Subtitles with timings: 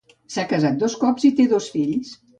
[0.35, 2.17] S'ha casat dos cops i té dos fills.